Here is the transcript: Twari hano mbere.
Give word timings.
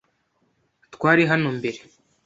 Twari 0.93 1.23
hano 1.31 1.47
mbere. 1.57 1.79